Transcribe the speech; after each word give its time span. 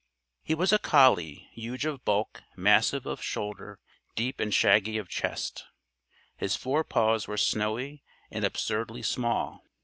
He 0.41 0.55
was 0.55 0.73
a 0.73 0.79
collie, 0.79 1.47
huge 1.53 1.85
of 1.85 2.03
bulk, 2.03 2.41
massive 2.55 3.05
of 3.05 3.21
shoulder, 3.21 3.79
deep 4.15 4.39
and 4.39 4.51
shaggy 4.51 4.97
of 4.97 5.07
chest. 5.09 5.67
His 6.35 6.55
forepaws 6.55 7.27
were 7.27 7.37
snowy 7.37 8.01
and 8.31 8.43
absurdly 8.43 9.03
small. 9.03 9.63